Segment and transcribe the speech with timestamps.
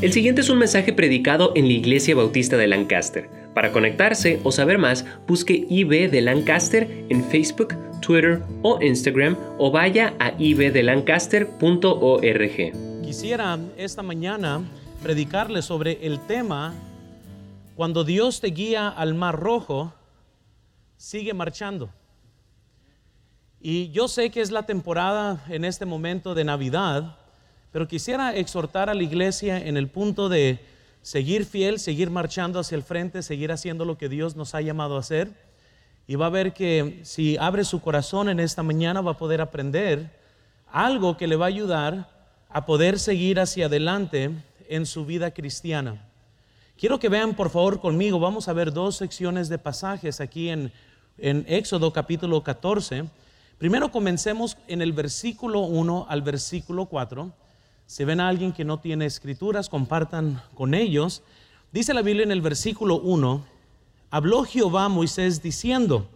[0.00, 3.28] El siguiente es un mensaje predicado en la Iglesia Bautista de Lancaster.
[3.52, 9.72] Para conectarse o saber más, busque IB de Lancaster en Facebook, Twitter o Instagram o
[9.72, 13.02] vaya a ibdelancaster.org.
[13.02, 14.62] Quisiera esta mañana
[15.02, 16.74] predicarle sobre el tema
[17.74, 19.92] cuando Dios te guía al mar rojo,
[20.96, 21.90] sigue marchando.
[23.60, 27.16] Y yo sé que es la temporada en este momento de Navidad,
[27.78, 30.58] pero quisiera exhortar a la iglesia en el punto de
[31.00, 34.96] seguir fiel, seguir marchando hacia el frente, seguir haciendo lo que Dios nos ha llamado
[34.96, 35.30] a hacer.
[36.08, 39.40] Y va a ver que si abre su corazón en esta mañana va a poder
[39.40, 40.10] aprender
[40.72, 42.10] algo que le va a ayudar
[42.48, 44.32] a poder seguir hacia adelante
[44.68, 46.04] en su vida cristiana.
[46.76, 50.72] Quiero que vean por favor conmigo, vamos a ver dos secciones de pasajes aquí en,
[51.16, 53.04] en Éxodo capítulo 14.
[53.56, 57.32] Primero comencemos en el versículo 1 al versículo 4.
[57.88, 61.22] Si ven a alguien que no tiene escrituras, compartan con ellos.
[61.72, 63.42] Dice la Biblia en el versículo 1,
[64.10, 66.06] habló Jehová a Moisés diciendo,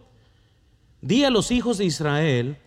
[1.01, 2.57] di a los hijos de Israel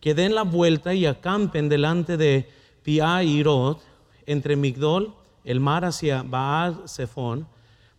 [0.00, 2.48] que den la vuelta y acampen delante de
[2.82, 3.76] Pia y Irod,
[4.24, 7.46] entre Migdol, el mar hacia Baal Zephon,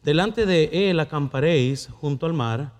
[0.02, 2.74] delante de él acamparéis junto al mar,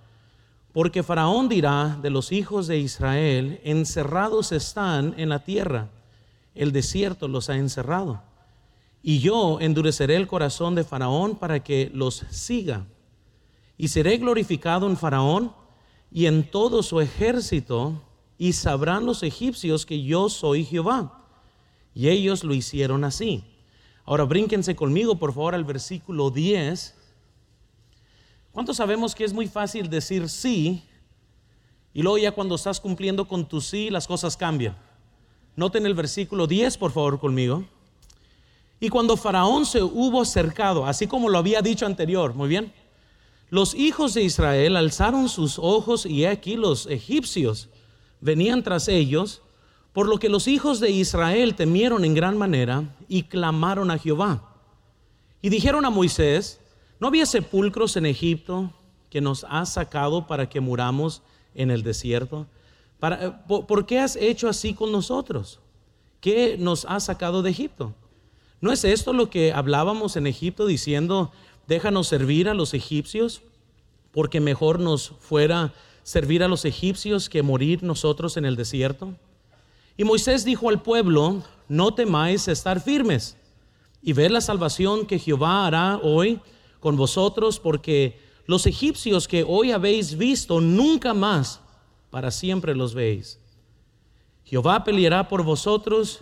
[0.74, 5.90] porque Faraón dirá de los hijos de Israel, encerrados están en la tierra
[6.58, 8.22] el desierto los ha encerrado.
[9.02, 12.86] Y yo endureceré el corazón de Faraón para que los siga.
[13.78, 15.54] Y seré glorificado en Faraón
[16.12, 18.02] y en todo su ejército,
[18.38, 21.26] y sabrán los egipcios que yo soy Jehová.
[21.94, 23.44] Y ellos lo hicieron así.
[24.06, 26.96] Ahora brínquense conmigo, por favor, al versículo 10.
[28.52, 30.84] ¿Cuántos sabemos que es muy fácil decir sí?
[31.94, 34.78] Y luego ya cuando estás cumpliendo con tu sí, las cosas cambian.
[35.58, 37.64] Noten el versículo 10, por favor, conmigo.
[38.80, 42.72] Y cuando Faraón se hubo acercado, así como lo había dicho anterior, muy bien,
[43.50, 47.70] los hijos de Israel alzaron sus ojos y aquí los egipcios
[48.22, 49.42] venían tras ellos,
[49.94, 54.44] por lo que los hijos de Israel temieron en gran manera y clamaron a Jehová.
[55.42, 56.60] Y dijeron a Moisés,
[57.00, 58.72] ¿no había sepulcros en Egipto
[59.10, 61.24] que nos has sacado para que muramos
[61.56, 62.46] en el desierto?
[63.02, 65.60] Eh, ¿por, qué has hecho así con nosotros?
[66.20, 67.94] ¿Qué nos has sacado de Egipto?
[68.60, 71.32] ¿No es esto lo que hablábamos en Egipto diciendo,
[71.68, 73.42] déjanos servir a los egipcios?
[74.12, 79.14] Porque mejor nos fuera servir a los egipcios que morir nosotros en el desierto.
[79.96, 83.38] Y Moisés dijo al pueblo, no temáis estar firmes
[84.02, 86.40] y ver la salvación que Jehová hará hoy
[86.80, 91.60] con vosotros, porque los egipcios que hoy habéis visto nunca más
[92.10, 93.40] para siempre los veis.
[94.44, 96.22] Jehová peleará por vosotros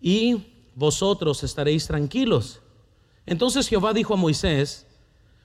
[0.00, 2.60] y vosotros estaréis tranquilos.
[3.24, 4.86] Entonces Jehová dijo a Moisés,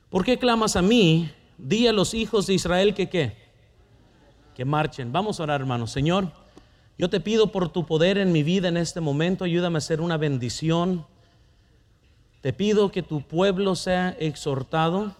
[0.09, 1.31] ¿por qué clamas a mí?
[1.57, 3.37] Di a los hijos de Israel que qué,
[4.53, 5.11] que marchen.
[5.11, 5.91] Vamos a orar, hermanos.
[5.91, 6.31] Señor,
[6.97, 10.01] yo te pido por tu poder en mi vida en este momento, ayúdame a ser
[10.01, 11.05] una bendición.
[12.41, 15.15] Te pido que tu pueblo sea exhortado,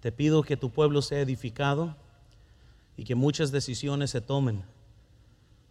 [0.00, 1.94] te pido que tu pueblo sea edificado
[2.98, 4.64] y que muchas decisiones se tomen.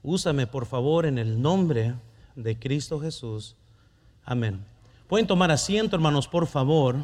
[0.01, 1.93] Úsame, por favor, en el nombre
[2.37, 3.53] de Cristo Jesús.
[4.23, 4.63] Amén.
[5.09, 6.95] Pueden tomar asiento, hermanos, por favor.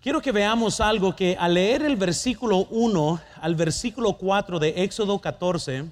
[0.00, 5.18] Quiero que veamos algo que al leer el versículo 1 al versículo 4 de Éxodo
[5.18, 5.84] 14,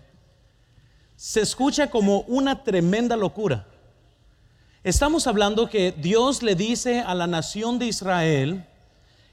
[1.16, 3.66] se escucha como una tremenda locura.
[4.82, 8.66] Estamos hablando que Dios le dice a la nación de Israel,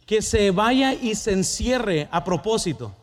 [0.09, 2.95] que se vaya y se encierre a propósito.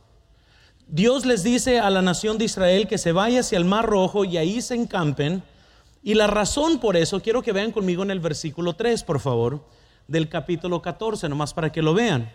[0.88, 4.24] Dios les dice a la nación de Israel que se vaya hacia el Mar Rojo
[4.24, 5.44] y ahí se encampen.
[6.02, 9.64] Y la razón por eso, quiero que vean conmigo en el versículo 3, por favor,
[10.08, 12.28] del capítulo 14, nomás para que lo vean.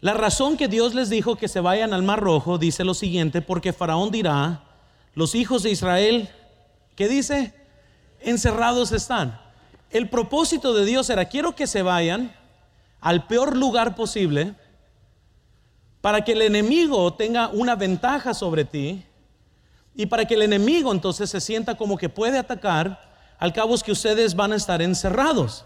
[0.00, 3.42] La razón que Dios les dijo que se vayan al Mar Rojo dice lo siguiente,
[3.42, 4.62] porque Faraón dirá,
[5.16, 6.28] los hijos de Israel,
[6.94, 7.52] ¿qué dice?
[8.20, 9.40] Encerrados están.
[9.90, 12.32] El propósito de Dios era, quiero que se vayan,
[13.02, 14.54] al peor lugar posible
[16.00, 19.04] para que el enemigo tenga una ventaja sobre ti
[19.94, 23.82] y para que el enemigo entonces se sienta como que puede atacar, al cabo es
[23.82, 25.64] que ustedes van a estar encerrados.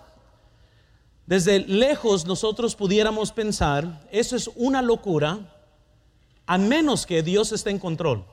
[1.26, 5.38] Desde lejos nosotros pudiéramos pensar, eso es una locura,
[6.46, 8.24] a menos que Dios esté en control.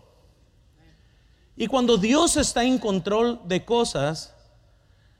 [1.57, 4.33] Y cuando Dios está en control de cosas,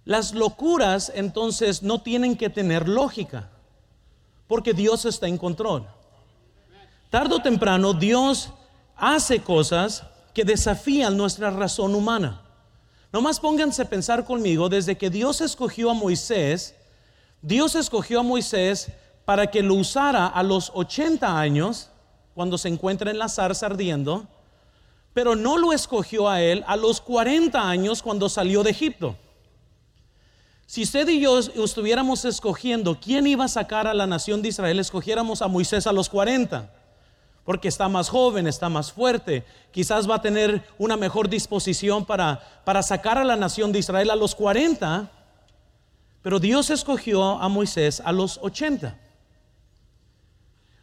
[0.06, 3.52] las locuras entonces no tienen que tener lógica
[4.48, 5.88] porque Dios está en control.
[7.10, 8.50] Tardo o temprano Dios
[8.95, 10.04] hace cosas
[10.34, 12.42] que desafían nuestra razón humana.
[13.12, 16.75] Nomás pónganse a pensar conmigo, desde que Dios escogió a Moisés,
[17.42, 18.92] Dios escogió a Moisés
[19.25, 21.90] para que lo usara a los 80 años,
[22.34, 24.28] cuando se encuentra en la zarza ardiendo,
[25.13, 29.16] pero no lo escogió a él a los 40 años cuando salió de Egipto.
[30.73, 34.79] Si usted y yo estuviéramos escogiendo quién iba a sacar a la nación de Israel,
[34.79, 36.67] escogiéramos a Moisés a los 40
[37.45, 42.41] porque está más joven, está más fuerte, quizás va a tener una mejor disposición para,
[42.65, 45.11] para sacar a la nación de Israel a los 40,
[46.23, 48.97] pero Dios escogió a Moisés a los 80.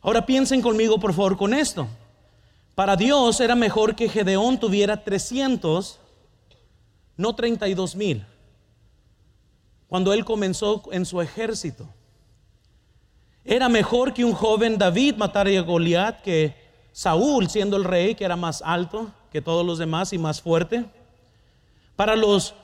[0.03, 1.89] Ahora piensen conmigo, por favor, con esto.
[2.77, 5.99] Para Dios era mejor que Gedeón tuviera 300,
[7.17, 8.25] no 32 mil,
[9.91, 11.85] cuando él comenzó en su ejército.
[13.45, 16.55] Era mejor que un joven David matara a Goliat que
[16.93, 20.85] Saúl siendo el rey que era más alto que todos los demás y más fuerte.
[21.97, 22.55] Para, los,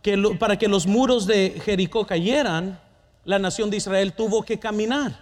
[0.00, 2.80] que, para que los muros de Jericó cayeran,
[3.24, 5.20] la nación de Israel tuvo que caminar.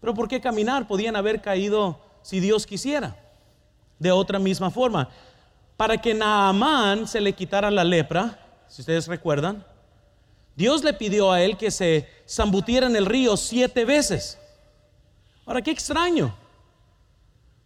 [0.00, 0.86] Pero ¿por qué caminar?
[0.86, 3.16] Podían haber caído si Dios quisiera.
[3.98, 5.08] De otra misma forma.
[5.76, 8.38] Para que Naamán se le quitara la lepra,
[8.68, 9.64] si ustedes recuerdan,
[10.62, 14.38] Dios le pidió a él que se zambutiera en el río siete veces.
[15.44, 16.32] Ahora, qué extraño.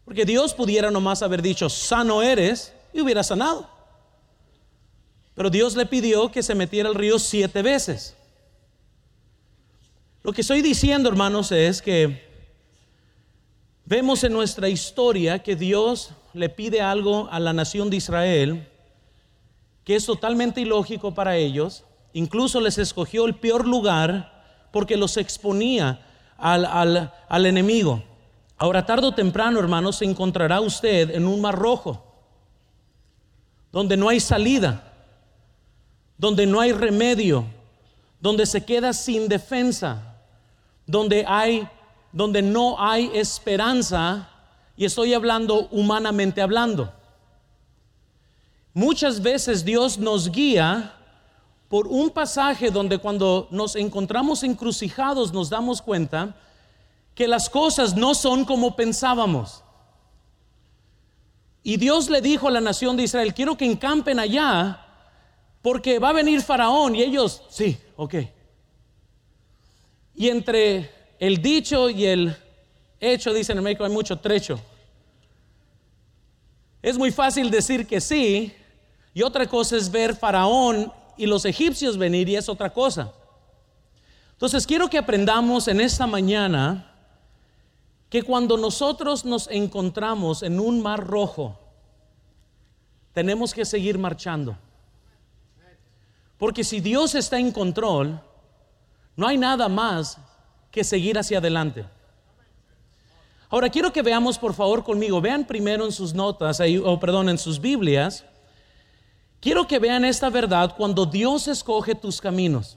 [0.07, 3.69] Porque Dios pudiera nomás haber dicho, sano eres, y hubiera sanado.
[5.35, 8.17] Pero Dios le pidió que se metiera al río siete veces.
[10.23, 12.27] Lo que estoy diciendo, hermanos, es que
[13.85, 18.67] vemos en nuestra historia que Dios le pide algo a la nación de Israel
[19.85, 21.85] que es totalmente ilógico para ellos,
[22.17, 26.01] Incluso les escogió el peor lugar porque los exponía
[26.39, 26.65] al,
[27.29, 28.03] al enemigo.
[28.57, 32.03] Ahora, tarde o temprano, hermanos, se encontrará usted en un mar rojo,
[33.71, 34.95] donde no hay salida,
[36.17, 37.45] donde no hay remedio,
[38.19, 40.17] donde se queda sin defensa,
[40.87, 41.69] donde hay
[42.13, 44.31] donde no hay esperanza,
[44.75, 46.91] y estoy hablando humanamente hablando.
[48.73, 50.95] Muchas veces Dios nos guía
[51.69, 56.37] por un pasaje donde cuando nos encontramos encrucijados nos damos cuenta
[57.15, 59.65] que las cosas no son como pensábamos.
[61.63, 64.81] Y Dios le dijo a la nación de Israel, quiero que encampen allá
[65.63, 68.15] porque va a venir Faraón y ellos, sí, ok.
[70.15, 72.37] Y entre el dicho y el
[73.01, 74.61] hecho, dicen en México, hay mucho trecho.
[76.81, 78.55] Es muy fácil decir que sí,
[79.13, 83.13] y otra cosa es ver Faraón y los egipcios venir y es otra cosa.
[84.33, 86.93] Entonces quiero que aprendamos en esta mañana
[88.11, 91.59] que cuando nosotros nos encontramos en un mar rojo,
[93.13, 94.57] tenemos que seguir marchando.
[96.39, 98.21] Porque si Dios está en control,
[99.17, 100.19] no hay nada más
[100.71, 101.87] que seguir hacia adelante.
[103.49, 107.39] Ahora quiero que veamos por favor conmigo, vean primero en sus notas, o perdón, en
[107.39, 108.25] sus Biblias,
[109.47, 112.77] Quiero que vean esta verdad cuando Dios escoge tus caminos.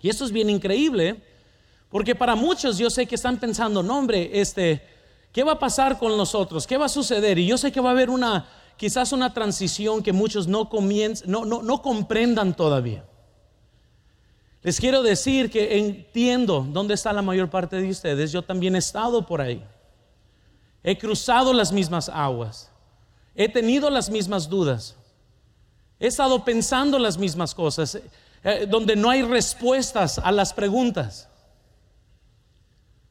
[0.00, 1.22] Y esto es bien increíble,
[1.88, 4.84] porque para muchos yo sé que están pensando, no hombre, este,
[5.30, 6.66] ¿qué va a pasar con nosotros?
[6.66, 7.38] ¿Qué va a suceder?
[7.38, 10.68] Y yo sé que va a haber una, quizás una transición que muchos no,
[11.26, 13.04] no, no, no comprendan todavía.
[14.64, 18.32] Les quiero decir que entiendo dónde está la mayor parte de ustedes.
[18.32, 19.64] Yo también he estado por ahí.
[20.82, 22.72] He cruzado las mismas aguas.
[23.36, 24.96] He tenido las mismas dudas.
[26.02, 27.96] He estado pensando las mismas cosas,
[28.42, 31.28] eh, donde no hay respuestas a las preguntas.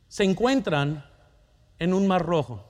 [0.10, 1.02] Se encuentran
[1.80, 2.66] en un mar rojo.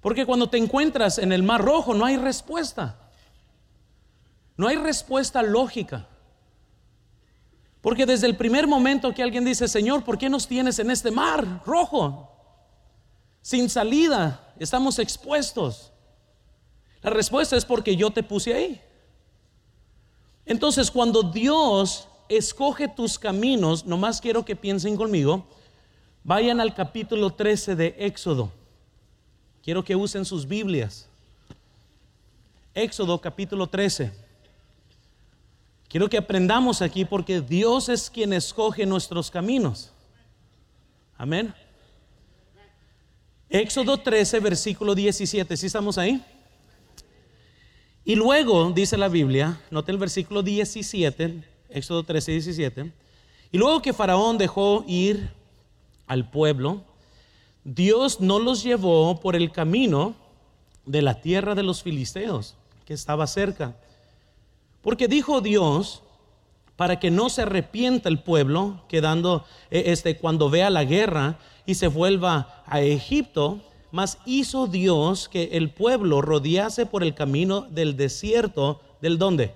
[0.00, 2.96] Porque cuando te encuentras en el mar rojo no hay respuesta.
[4.56, 6.06] No hay respuesta lógica.
[7.82, 11.10] Porque desde el primer momento que alguien dice, Señor, ¿por qué nos tienes en este
[11.10, 12.32] mar rojo?
[13.42, 15.92] Sin salida, estamos expuestos.
[17.02, 18.80] La respuesta es porque yo te puse ahí.
[20.44, 25.44] Entonces, cuando Dios escoge tus caminos, nomás quiero que piensen conmigo,
[26.24, 28.52] vayan al capítulo 13 de Éxodo.
[29.62, 31.06] Quiero que usen sus Biblias.
[32.74, 34.12] Éxodo capítulo 13.
[35.88, 39.90] Quiero que aprendamos aquí porque Dios es quien escoge nuestros caminos.
[41.18, 41.52] Amén.
[43.48, 45.56] Éxodo 13, versículo 17.
[45.56, 46.24] ¿Sí estamos ahí?
[48.10, 52.92] Y luego, dice la Biblia, note el versículo 17, Éxodo 13, 17,
[53.52, 55.30] y luego que Faraón dejó ir
[56.08, 56.82] al pueblo,
[57.62, 60.16] Dios no los llevó por el camino
[60.86, 62.56] de la tierra de los filisteos.
[62.84, 63.76] que estaba cerca.
[64.82, 66.02] Porque dijo Dios,
[66.74, 71.76] para que no se arrepienta el pueblo, quedando eh, este, cuando vea la guerra y
[71.76, 73.60] se vuelva a Egipto,
[73.90, 79.54] mas hizo Dios que el pueblo rodease por el camino del desierto, ¿del dónde?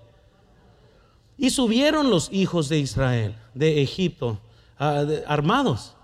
[1.37, 4.39] Y subieron los hijos de Israel, de Egipto,
[4.79, 5.95] ah, armados.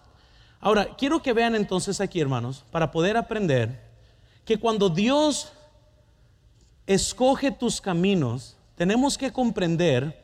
[0.60, 3.80] Ahora, quiero que vean entonces aquí, hermanos, para poder aprender
[4.44, 5.52] que cuando Dios
[6.86, 10.20] escoge tus caminos, tenemos que comprender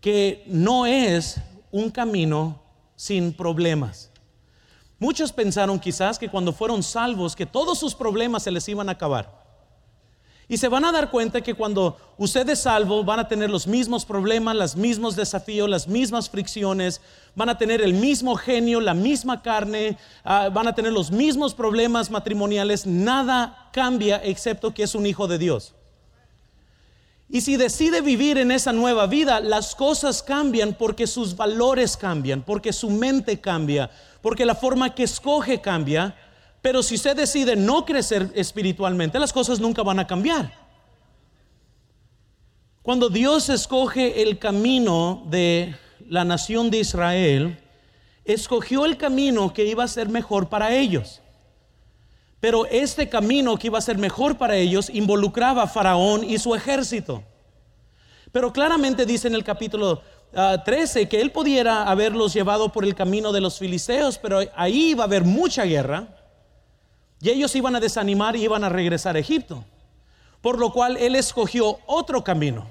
[0.00, 2.60] que no es un camino
[2.96, 4.10] sin problemas.
[5.04, 8.92] Muchos pensaron quizás que cuando fueron salvos, que todos sus problemas se les iban a
[8.92, 9.44] acabar.
[10.48, 13.66] Y se van a dar cuenta que cuando usted es salvo van a tener los
[13.66, 17.02] mismos problemas, los mismos desafíos, las mismas fricciones,
[17.34, 21.52] van a tener el mismo genio, la misma carne, ah, van a tener los mismos
[21.52, 22.86] problemas matrimoniales.
[22.86, 25.74] Nada cambia excepto que es un hijo de Dios.
[27.28, 32.42] Y si decide vivir en esa nueva vida, las cosas cambian porque sus valores cambian,
[32.42, 33.90] porque su mente cambia,
[34.24, 36.16] porque la forma que escoge cambia.
[36.62, 40.50] Pero si usted decide no crecer espiritualmente, las cosas nunca van a cambiar.
[42.80, 45.76] Cuando Dios escoge el camino de
[46.08, 47.58] la nación de Israel,
[48.24, 51.20] escogió el camino que iba a ser mejor para ellos.
[52.40, 56.54] Pero este camino que iba a ser mejor para ellos involucraba a Faraón y su
[56.54, 57.22] ejército.
[58.32, 60.00] Pero claramente dice en el capítulo
[60.34, 64.90] 13 ah, que él pudiera haberlos llevado por el camino de los filisteos, pero ahí
[64.90, 66.08] iba a haber mucha guerra
[67.20, 69.64] y ellos iban a desanimar y iban a regresar a Egipto.
[70.40, 72.66] Por lo cual él escogió otro camino.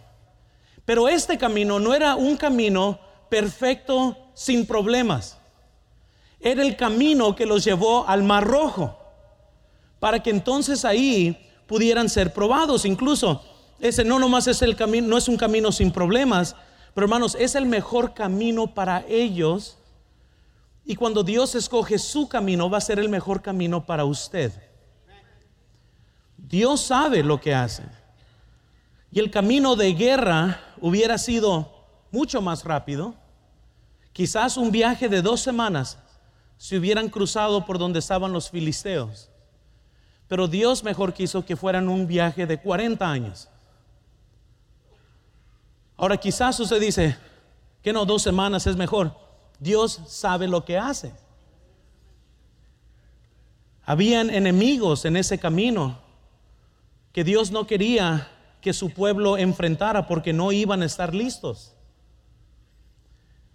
[0.86, 5.38] Pero este camino no era un camino perfecto sin problemas.
[6.40, 8.96] Era el camino que los llevó al Mar Rojo.
[10.00, 12.86] Para que entonces ahí pudieran ser probados.
[12.86, 13.42] Incluso
[13.80, 16.56] ese no nomás es el camino, no es un camino sin problemas,
[16.94, 19.78] pero hermanos, es el mejor camino para ellos
[20.86, 24.52] y cuando Dios escoge su camino, va a ser el mejor camino para usted.
[26.38, 27.84] Dios sabe lo que hace.
[29.12, 31.72] Y el camino de guerra hubiera sido
[32.12, 33.16] mucho más rápido.
[34.12, 35.98] Quizás un viaje de dos semanas
[36.58, 39.30] se hubieran cruzado por donde estaban los filisteos.
[40.28, 43.50] Pero Dios mejor quiso que fueran un viaje de 40 años.
[46.04, 47.16] Ahora quizás usted dice
[47.82, 49.16] que no, dos semanas es mejor.
[49.58, 51.14] Dios sabe lo que hace.
[53.86, 55.98] Habían enemigos en ese camino
[57.14, 58.28] que Dios no quería
[58.60, 61.74] que su pueblo enfrentara porque no iban a estar listos.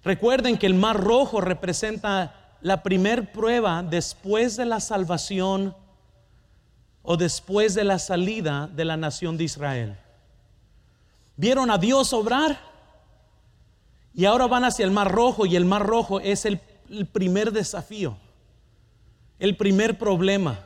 [0.02, 5.76] Recuerden que el mar rojo representa la primer prueba después de la salvación
[7.02, 9.98] o después de la salida de la nación de Israel.
[11.38, 12.58] ¿Vieron a Dios obrar?
[14.12, 16.58] Y ahora van hacia el Mar Rojo y el Mar Rojo es el,
[17.12, 18.16] primer desafío,
[19.38, 20.58] el primer problema.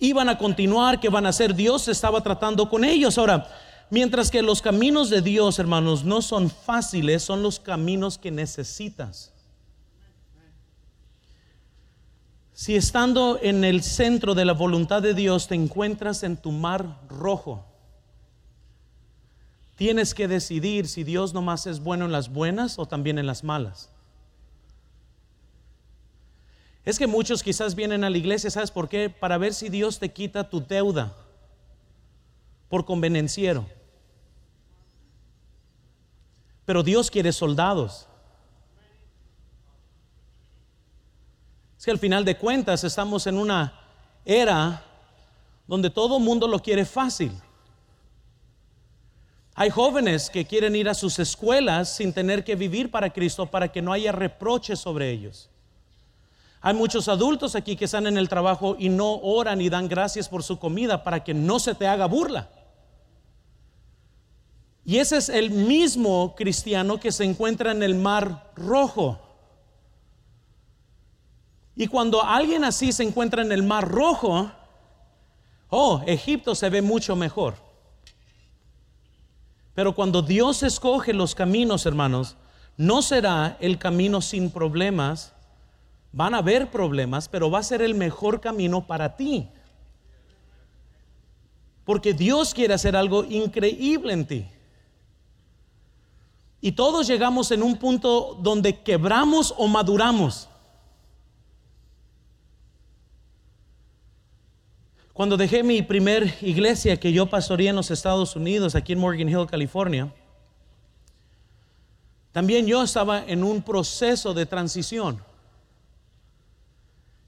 [0.00, 1.54] Iban a continuar, que van a hacer?
[1.54, 3.16] Dios estaba tratando con ellos.
[3.18, 3.46] Ahora,
[3.88, 9.32] mientras que los caminos de Dios, hermanos, no son fáciles, son los caminos que necesitas.
[12.52, 17.00] Si estando en el centro de la voluntad de Dios te encuentras en tu mar
[17.08, 17.71] rojo,
[19.82, 23.42] Tienes que decidir si Dios nomás es bueno en las buenas o también en las
[23.42, 23.90] malas.
[26.84, 29.10] Es que muchos quizás vienen a la iglesia, ¿sabes por qué?
[29.10, 31.16] Para ver si Dios te quita tu deuda
[32.68, 33.66] por convenenciero.
[36.64, 38.06] Pero Dios quiere soldados.
[41.76, 43.80] Es que al final de cuentas estamos en una
[44.24, 44.84] era
[45.66, 47.32] donde todo mundo lo quiere fácil.
[49.54, 53.70] Hay jóvenes que quieren ir a sus escuelas sin tener que vivir para Cristo para
[53.70, 55.50] que no haya reproches sobre ellos.
[56.62, 60.28] Hay muchos adultos aquí que están en el trabajo y no oran y dan gracias
[60.28, 62.48] por su comida para que no se te haga burla.
[64.84, 69.18] Y ese es el mismo cristiano que se encuentra en el mar rojo.
[71.76, 74.50] Y cuando alguien así se encuentra en el mar rojo,
[75.68, 77.54] oh, Egipto se ve mucho mejor.
[79.74, 82.36] Pero cuando Dios escoge los caminos, hermanos,
[82.76, 85.32] no será el camino sin problemas.
[86.12, 89.48] Van a haber problemas, pero va a ser el mejor camino para ti.
[91.84, 94.46] Porque Dios quiere hacer algo increíble en ti.
[96.60, 100.48] Y todos llegamos en un punto donde quebramos o maduramos.
[105.12, 109.28] Cuando dejé mi primer iglesia que yo pastoreé en los Estados Unidos, aquí en Morgan
[109.28, 110.10] Hill, California,
[112.32, 115.22] también yo estaba en un proceso de transición.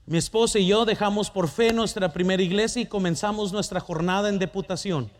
[0.07, 4.38] Mi esposa y yo dejamos por fe nuestra primera iglesia y comenzamos nuestra jornada en
[4.38, 5.11] deputación.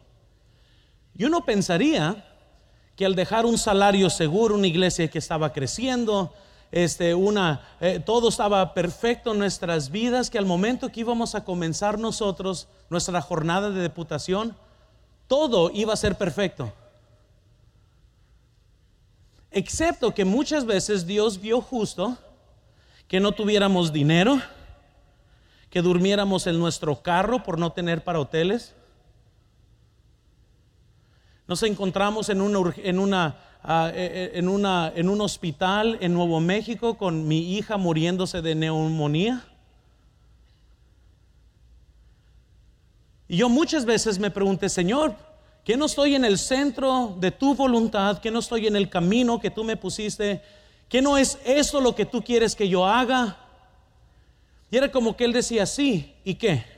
[1.14, 2.25] Y uno pensaría
[2.97, 6.33] que al dejar un salario seguro, una iglesia que estaba creciendo,
[6.75, 11.45] este, una, eh, todo estaba perfecto en nuestras vidas, que al momento que íbamos a
[11.45, 14.57] comenzar nosotros nuestra jornada de deputación,
[15.28, 16.73] todo iba a ser perfecto.
[19.52, 22.19] Excepto que muchas veces Dios vio justo
[23.07, 24.43] que no tuviéramos dinero,
[25.71, 28.75] que durmiéramos en nuestro carro por no tener para hoteles.
[31.47, 36.99] Nos encontramos en una, en una Eh, en, una, en un hospital en Nuevo México
[36.99, 39.42] con mi hija muriéndose de neumonía.
[43.26, 45.16] Y yo muchas veces me pregunté, Señor,
[45.64, 49.40] que no estoy en el centro de tu voluntad, que no estoy en el camino
[49.40, 50.42] que tú me pusiste,
[50.90, 53.38] que no es eso lo que tú quieres que yo haga.
[54.71, 56.74] Y era como que él decía, sí, ¿y qué?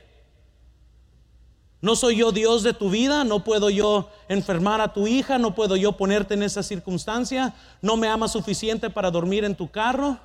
[1.81, 5.55] No soy yo Dios de tu vida, no puedo yo enfermar a tu hija, no
[5.55, 10.19] puedo yo ponerte en esa circunstancia, no me amas suficiente para dormir en tu carro.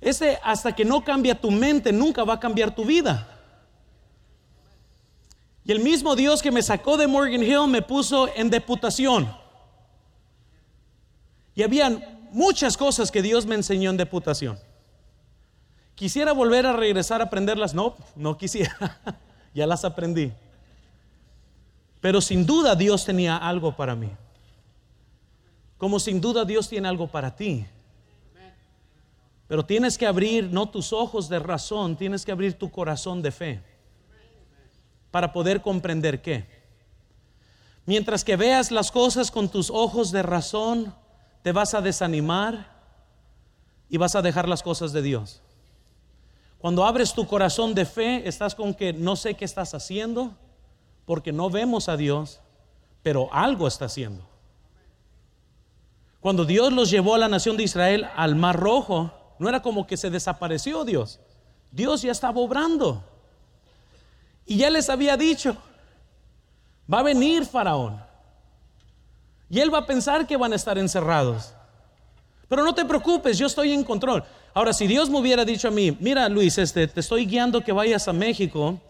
[0.00, 3.28] Ese hasta que no cambia tu mente, nunca va a cambiar tu vida.
[5.64, 9.28] Y el mismo Dios que me sacó de Morgan Hill me puso en deputación.
[11.56, 14.60] Y habían muchas cosas que Dios me enseñó en deputación.
[15.96, 17.74] Quisiera volver a regresar a aprenderlas.
[17.74, 19.00] No, no quisiera.
[19.54, 20.30] ya las aprendí.
[22.00, 24.10] Pero sin duda Dios tenía algo para mí.
[25.78, 27.66] Como sin duda Dios tiene algo para ti.
[29.48, 33.30] Pero tienes que abrir no tus ojos de razón, tienes que abrir tu corazón de
[33.30, 33.62] fe
[35.10, 36.46] para poder comprender qué.
[37.86, 40.94] Mientras que veas las cosas con tus ojos de razón,
[41.42, 42.74] te vas a desanimar
[43.88, 45.40] y vas a dejar las cosas de Dios.
[46.66, 50.34] Cuando abres tu corazón de fe, estás con que no sé qué estás haciendo,
[51.04, 52.40] porque no vemos a Dios,
[53.04, 54.24] pero algo está haciendo.
[56.18, 59.86] Cuando Dios los llevó a la nación de Israel al Mar Rojo, no era como
[59.86, 61.20] que se desapareció Dios.
[61.70, 63.04] Dios ya estaba obrando.
[64.44, 65.56] Y ya les había dicho,
[66.92, 68.02] va a venir Faraón.
[69.48, 71.54] Y él va a pensar que van a estar encerrados.
[72.48, 74.22] Pero no te preocupes, yo estoy en control.
[74.54, 77.72] Ahora, si Dios me hubiera dicho a mí, mira Luis, este, te estoy guiando que
[77.72, 78.80] vayas a México,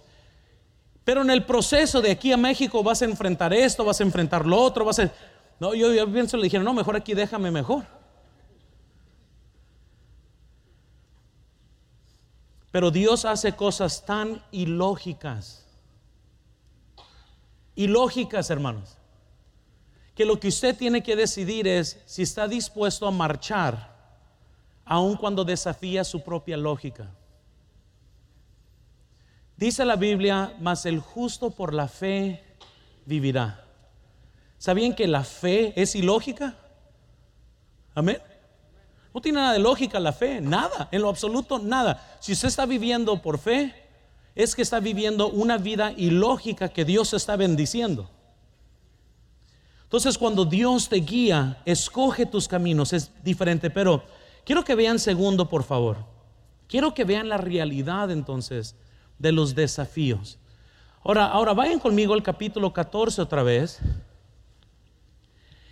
[1.05, 4.47] pero en el proceso de aquí a México vas a enfrentar esto, vas a enfrentar
[4.47, 5.11] lo otro, vas a...
[5.59, 7.85] No, yo, yo pienso, le dijeron, no, mejor aquí déjame mejor.
[12.71, 15.65] Pero Dios hace cosas tan ilógicas.
[17.75, 18.96] Ilógicas, hermanos
[20.17, 23.95] que lo que usted tiene que decidir es si está dispuesto a marchar,
[24.87, 27.11] aun cuando desafía su propia lógica.
[29.59, 32.43] Dice la Biblia, mas el justo por la fe
[33.05, 33.63] vivirá.
[34.57, 36.57] ¿Sabían que la fe es ilógica?
[37.95, 38.19] Amén.
[39.13, 42.17] No tiene nada de lógica la fe, nada, en lo absoluto nada.
[42.21, 43.75] Si usted está viviendo por fe,
[44.35, 48.16] es que está viviendo una vida ilógica que Dios está bendiciendo.
[49.87, 54.03] Entonces cuando Dios te guía, escoge tus caminos, es diferente, pero
[54.45, 55.99] quiero que vean segundo, por favor.
[56.67, 58.75] Quiero que vean la realidad entonces
[59.17, 60.39] de los desafíos.
[61.05, 63.79] Ahora, ahora vayan conmigo al capítulo 14 otra vez.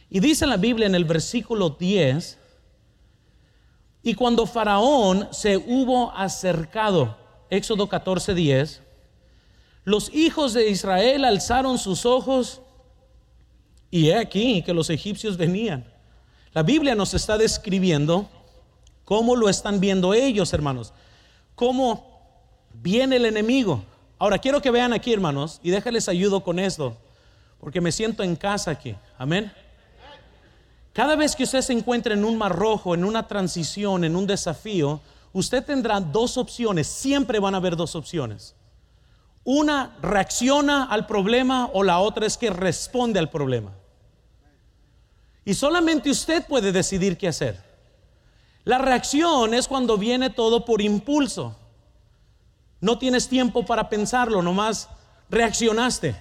[0.08, 2.38] Y dice la Biblia en el versículo 10,
[4.04, 7.16] y cuando Faraón se hubo acercado,
[7.50, 8.82] Éxodo 14, 10,
[9.82, 12.60] los hijos de Israel alzaron sus ojos
[13.94, 15.84] y he aquí que los egipcios venían.
[16.52, 18.28] La Biblia nos está describiendo
[19.04, 20.92] cómo lo están viendo ellos, hermanos.
[21.54, 22.04] Cómo
[22.72, 23.84] viene el enemigo.
[24.18, 26.96] Ahora quiero que vean aquí, hermanos, y déjales ayudo con esto,
[27.60, 28.96] porque me siento en casa aquí.
[29.16, 29.52] Amén.
[30.92, 34.26] Cada vez que usted se encuentre en un mar rojo, en una transición, en un
[34.26, 35.00] desafío,
[35.32, 36.88] usted tendrá dos opciones.
[36.88, 38.56] Siempre van a haber dos opciones.
[39.44, 43.83] Una reacciona al problema o la otra es que responde al problema.
[45.44, 47.62] Y solamente usted puede decidir qué hacer.
[48.64, 51.54] La reacción es cuando viene todo por impulso.
[52.80, 54.88] No tienes tiempo para pensarlo, nomás
[55.28, 56.16] reaccionaste.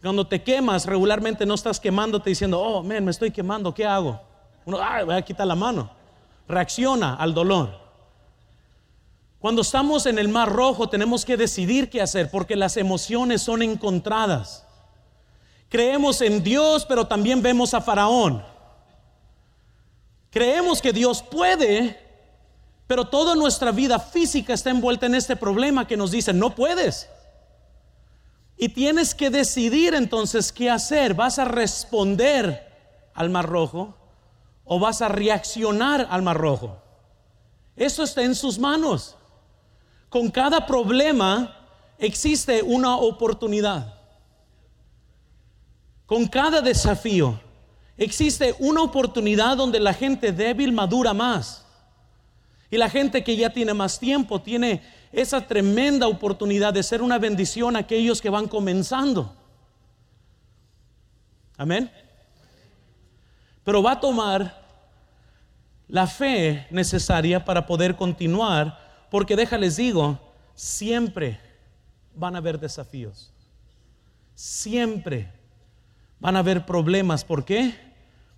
[0.00, 4.20] Cuando te quemas, regularmente no estás quemándote diciendo, oh, man, me estoy quemando, ¿qué hago?
[4.64, 5.90] Uno, ah, voy a quitar la mano.
[6.46, 7.84] Reacciona al dolor.
[9.40, 13.62] Cuando estamos en el mar rojo tenemos que decidir qué hacer porque las emociones son
[13.62, 14.63] encontradas.
[15.74, 18.44] Creemos en Dios, pero también vemos a Faraón.
[20.30, 21.98] Creemos que Dios puede,
[22.86, 27.08] pero toda nuestra vida física está envuelta en este problema que nos dice, no puedes.
[28.56, 31.12] Y tienes que decidir entonces qué hacer.
[31.14, 33.96] ¿Vas a responder al mar rojo
[34.64, 36.78] o vas a reaccionar al mar rojo?
[37.74, 39.16] Eso está en sus manos.
[40.08, 41.66] Con cada problema
[41.98, 43.93] existe una oportunidad.
[46.06, 47.40] Con cada desafío
[47.96, 51.64] existe una oportunidad donde la gente débil madura más.
[52.70, 57.18] Y la gente que ya tiene más tiempo tiene esa tremenda oportunidad de ser una
[57.18, 59.34] bendición a aquellos que van comenzando.
[61.56, 61.90] Amén.
[63.62, 64.62] Pero va a tomar
[65.88, 70.18] la fe necesaria para poder continuar, porque déjales digo,
[70.54, 71.38] siempre
[72.14, 73.32] van a haber desafíos.
[74.34, 75.30] Siempre
[76.20, 77.24] van a haber problemas.
[77.24, 77.74] ¿Por qué?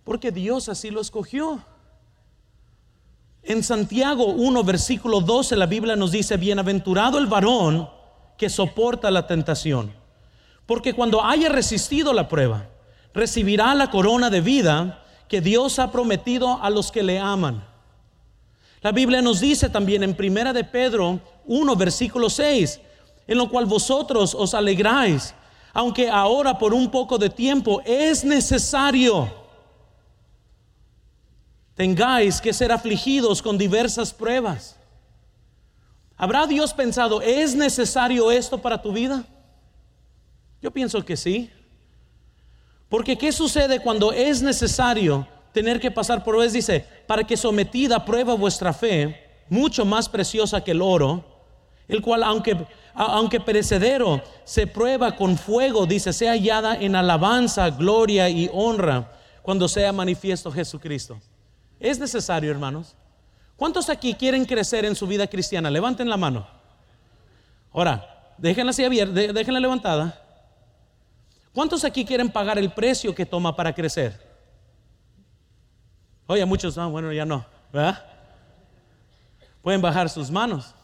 [0.04, 1.62] Porque Dios así lo escogió.
[3.42, 7.88] En Santiago 1, versículo 12, la Biblia nos dice, bienaventurado el varón
[8.36, 9.92] que soporta la tentación,
[10.66, 12.68] porque cuando haya resistido la prueba,
[13.14, 17.64] recibirá la corona de vida que Dios ha prometido a los que le aman.
[18.82, 22.80] La Biblia nos dice también en Primera de Pedro 1, versículo 6,
[23.26, 25.34] en lo cual vosotros os alegráis,
[25.76, 29.30] aunque ahora por un poco de tiempo es necesario
[31.74, 34.74] tengáis que ser afligidos con diversas pruebas.
[36.16, 39.26] ¿Habrá Dios pensado, ¿es necesario esto para tu vida?
[40.62, 41.50] Yo pienso que sí.
[42.88, 46.54] Porque ¿qué sucede cuando es necesario tener que pasar por pruebas?
[46.54, 51.22] Dice, para que sometida prueba vuestra fe, mucho más preciosa que el oro,
[51.86, 58.28] el cual aunque, aunque perecedero se prueba con fuego, dice, sea hallada en alabanza, gloria
[58.30, 61.20] y honra cuando sea manifiesto Jesucristo.
[61.78, 62.96] Es necesario, hermanos.
[63.56, 65.70] ¿Cuántos aquí quieren crecer en su vida cristiana?
[65.70, 66.46] Levanten la mano.
[67.72, 70.22] Ahora, déjenla así abierta, déjenla levantada.
[71.52, 74.18] ¿Cuántos aquí quieren pagar el precio que toma para crecer?
[76.26, 78.04] Oye, muchos, ah, bueno, ya no, ¿verdad?
[79.62, 80.75] Pueden bajar sus manos.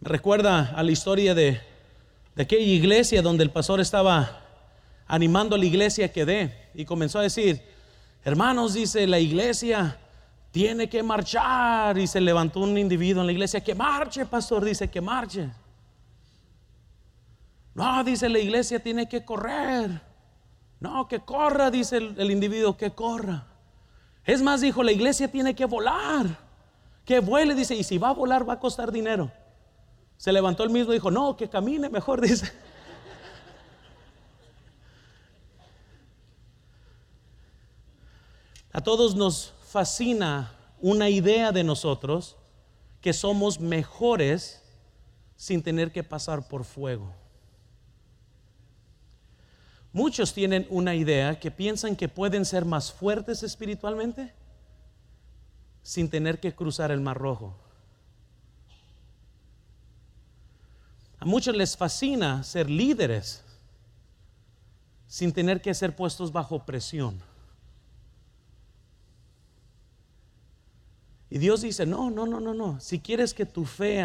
[0.00, 1.60] Me recuerda a la historia de,
[2.34, 4.42] de aquella iglesia donde el pastor estaba
[5.06, 7.62] animando a la iglesia que dé y comenzó a decir,
[8.24, 9.96] Hermanos, dice la iglesia,
[10.50, 11.96] tiene que marchar.
[11.98, 15.48] Y se levantó un individuo en la iglesia, que marche, pastor, dice que marche.
[17.74, 20.02] No, dice la iglesia, tiene que correr.
[20.80, 23.46] No, que corra, dice el, individuo, que corra.
[24.24, 26.26] Es más, dijo, la iglesia tiene que volar.
[27.04, 29.30] Que vuele, dice, y si va a volar va a costar dinero.
[30.18, 32.52] Se levantó el mismo y dijo, no, que camine mejor, dice.
[38.72, 42.36] A todos nos fascina una idea de nosotros
[43.00, 44.62] que somos mejores
[45.36, 47.14] sin tener que pasar por fuego.
[49.92, 54.34] Muchos tienen una idea que piensan que pueden ser más fuertes espiritualmente
[55.82, 57.56] sin tener que cruzar el mar rojo.
[61.28, 63.44] Muchos les fascina ser líderes
[65.06, 67.20] sin tener que ser puestos bajo presión.
[71.30, 72.80] Y Dios dice, no, no, no, no, no.
[72.80, 74.02] Si quieres que tu fe,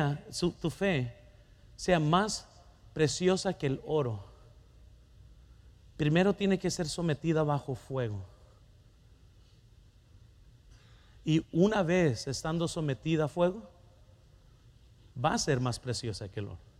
[0.61, 1.15] tu fe
[1.75, 2.47] sea más
[2.93, 4.23] preciosa que el oro,
[5.95, 8.25] primero tiene que ser sometida bajo fuego.
[11.23, 13.69] Y una vez estando sometida a fuego,
[15.23, 16.72] va a ser más preciosa que el oro.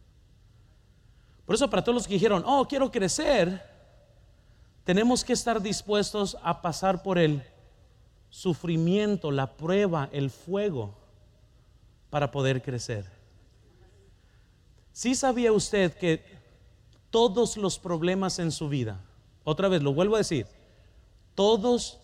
[1.45, 3.61] Por eso para todos los que dijeron, oh, quiero crecer,
[4.83, 7.43] tenemos que estar dispuestos a pasar por el
[8.29, 10.95] sufrimiento, la prueba, el fuego
[12.09, 13.05] para poder crecer.
[14.91, 16.23] Si sabía usted que
[17.09, 18.99] todos los problemas en su vida,
[19.43, 20.47] otra vez lo vuelvo a decir,
[21.35, 21.99] todos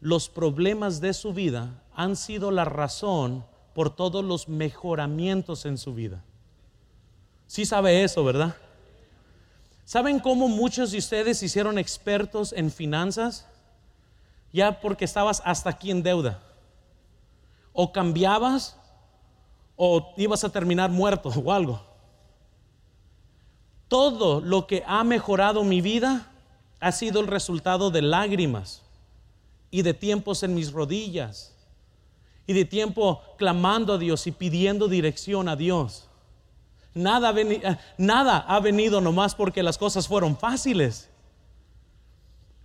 [0.00, 5.94] los problemas de su vida han sido la razón por todos los mejoramientos en su
[5.94, 6.22] vida.
[7.46, 8.56] Si sabe eso, ¿verdad?
[9.88, 13.46] ¿Saben cómo muchos de ustedes hicieron expertos en finanzas?
[14.52, 16.40] ya porque estabas hasta aquí en deuda.
[17.72, 18.76] O cambiabas
[19.76, 21.80] o ibas a terminar muerto o algo.
[23.86, 26.30] Todo lo que ha mejorado mi vida
[26.80, 28.82] ha sido el resultado de lágrimas
[29.70, 31.54] y de tiempos en mis rodillas
[32.46, 36.07] y de tiempo clamando a Dios y pidiendo dirección a Dios.
[36.94, 41.08] Nada, eh, nada ha venido nomás porque las cosas fueron fáciles.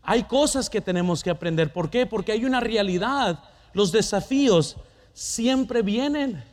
[0.01, 1.71] Hay cosas que tenemos que aprender.
[1.71, 2.05] ¿Por qué?
[2.05, 3.39] Porque hay una realidad.
[3.73, 4.75] Los desafíos
[5.13, 6.43] siempre vienen.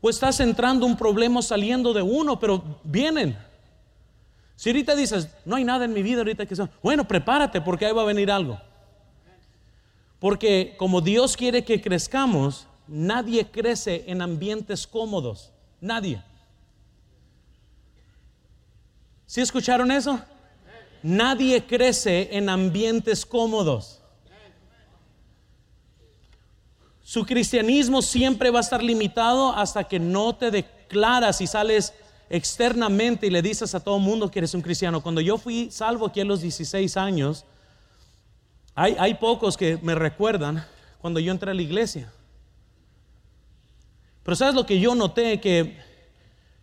[0.00, 3.36] O estás entrando un problema saliendo de uno, pero vienen.
[4.56, 7.86] Si ahorita dices, no hay nada en mi vida ahorita que sea, bueno, prepárate porque
[7.86, 8.58] ahí va a venir algo.
[10.18, 15.50] Porque como Dios quiere que crezcamos, nadie crece en ambientes cómodos.
[15.80, 16.22] Nadie.
[19.26, 20.20] ¿Sí escucharon eso?
[21.02, 24.00] Nadie crece en ambientes cómodos.
[27.02, 31.94] Su cristianismo siempre va a estar limitado hasta que no te declaras y sales
[32.28, 35.02] externamente y le dices a todo el mundo que eres un cristiano.
[35.02, 37.44] Cuando yo fui salvo aquí a los 16 años,
[38.74, 40.64] hay, hay pocos que me recuerdan
[41.00, 42.12] cuando yo entré a la iglesia.
[44.30, 45.40] Pero ¿sabes lo que yo noté?
[45.40, 45.76] Que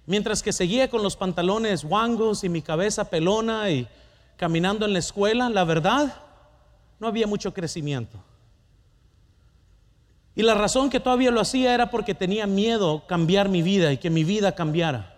[0.06, 3.90] mientras que seguía con los pantalones guangos y mi cabeza pelona y
[4.38, 6.16] caminando en la escuela, la verdad,
[6.98, 8.24] no había mucho crecimiento.
[10.34, 13.98] Y la razón que todavía lo hacía era porque tenía miedo cambiar mi vida y
[13.98, 15.18] que mi vida cambiara.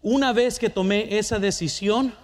[0.00, 2.14] Una vez que tomé esa decisión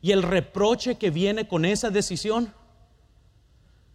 [0.00, 2.54] y el reproche que viene con esa decisión,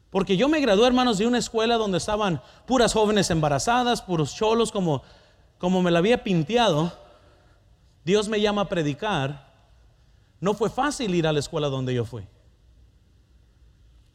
[0.10, 4.72] porque yo me gradué, hermanos, de una escuela donde estaban puras jóvenes embarazadas, puros cholos,
[4.72, 5.04] como,
[5.60, 6.92] como me la había pinteado.
[8.04, 9.54] Dios me llama a predicar.
[10.40, 12.26] No fue fácil ir a la escuela donde yo fui.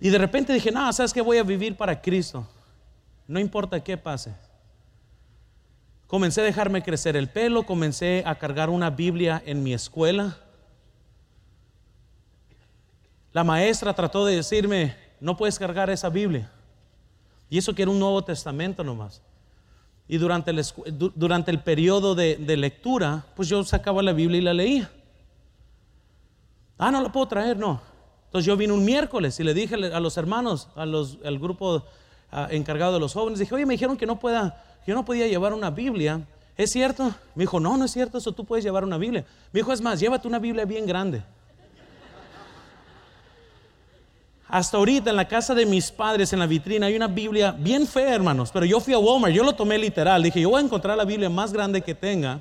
[0.01, 2.47] Y de repente dije, no, ¿sabes que Voy a vivir para Cristo.
[3.29, 4.35] No importa qué pase.
[6.09, 10.39] Comencé a dejarme crecer el pelo, comencé a cargar una Biblia en mi escuela.
[13.33, 16.51] La maestra trató de decirme, no puedes cargar esa Biblia.
[17.51, 19.23] Y eso que era un Nuevo Testamento nomás.
[20.07, 20.65] Y durante el,
[21.15, 24.91] durante el periodo de, lectura, pues yo sacaba la Biblia y la leía.
[26.79, 27.81] Ah, no la puedo traer, no.
[28.27, 31.85] Entonces yo vine un miércoles y le dije a los hermanos, a los, al grupo
[32.31, 35.27] ah, encargado de los jóvenes, dije, oye, me dijeron que no pueda yo no podía
[35.27, 36.21] llevar una Biblia.
[36.57, 37.05] ¿Es cierto?
[37.35, 39.25] Me dijo, no, no es cierto, eso tú puedes llevar una Biblia.
[39.53, 41.23] Me dijo, es más, llévate una Biblia bien grande.
[44.49, 47.87] Hasta ahorita en la casa de mis padres, en la vitrina, hay una Biblia bien
[47.87, 48.51] fea, hermanos.
[48.53, 50.23] Pero yo fui a Walmart, yo lo tomé literal.
[50.23, 52.41] Dije, yo voy a encontrar la Biblia más grande que tenga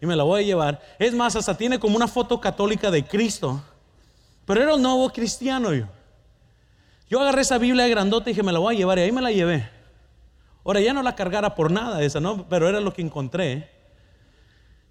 [0.00, 0.80] y me la voy a llevar.
[0.98, 3.62] Es más, hasta tiene como una foto católica de Cristo.
[4.44, 5.86] Pero era un nuevo cristiano yo.
[7.08, 9.22] Yo agarré esa Biblia grandota y dije, me la voy a llevar y ahí me
[9.22, 9.68] la llevé.
[10.64, 12.48] Ahora ya no la cargara por nada esa, ¿no?
[12.48, 13.75] Pero era lo que encontré.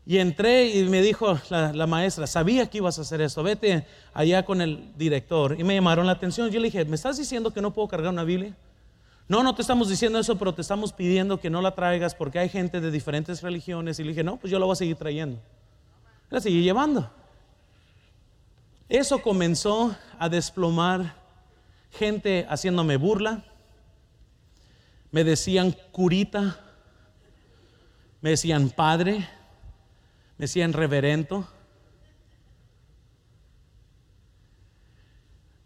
[0.06, 4.46] Y entré y me dijo la, maestra, sabía que ibas a hacer esto, vete allá
[4.46, 5.60] con el director.
[5.60, 6.50] Y me llamaron la atención.
[6.52, 8.56] Yo le dije, ¿me estás diciendo que no puedo cargar una Biblia?
[9.28, 12.38] No, no te estamos diciendo eso, pero te estamos pidiendo que no la traigas porque
[12.38, 14.00] hay gente de diferentes religiones.
[14.00, 15.39] Y le dije, no, pues yo la voy a seguir trayendo.
[16.30, 17.10] La seguí llevando.
[18.88, 21.15] Eso comenzó a desplomar
[21.91, 23.44] gente haciéndome burla
[25.15, 26.60] me decían curita,
[28.20, 29.26] me decían padre,
[30.38, 31.48] me decían reverento.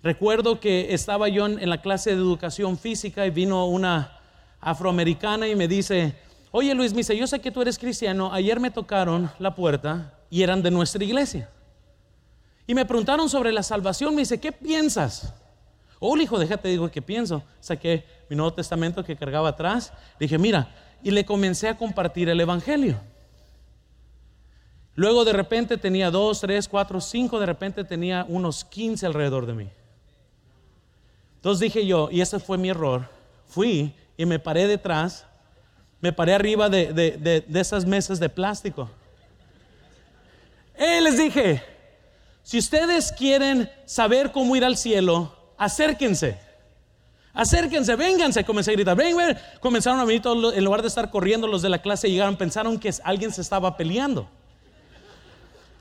[0.01, 4.17] Recuerdo que estaba yo en la clase de educación física y vino una
[4.61, 6.15] afroamericana y me dice,
[6.51, 10.43] oye Luis, me yo sé que tú eres cristiano, ayer me tocaron la puerta y
[10.43, 11.49] eran de nuestra iglesia.
[12.65, 15.33] Y me preguntaron sobre la salvación, me dice, ¿qué piensas?
[15.99, 17.43] Oh, hijo, déjate, digo, ¿qué pienso?
[17.59, 19.91] Saqué mi Nuevo Testamento que cargaba atrás.
[20.19, 20.69] dije, mira,
[21.03, 23.01] y le comencé a compartir el Evangelio.
[24.99, 29.53] Luego de repente tenía dos, tres, cuatro, cinco, de repente tenía unos quince alrededor de
[29.53, 29.69] mí.
[31.37, 33.07] Entonces dije yo, y ese fue mi error,
[33.47, 35.25] fui y me paré detrás,
[36.01, 38.89] me paré arriba de, de esas mesas de plástico.
[40.77, 41.63] Y les dije,
[42.43, 46.37] si ustedes quieren saber cómo ir al cielo, acérquense.
[47.31, 49.37] Acérquense, vénganse, comencé a gritar, ven, ven.
[49.61, 52.77] Comenzaron a venir todos, en lugar de estar corriendo, los de la clase llegaron, pensaron
[52.77, 54.29] que alguien se estaba peleando.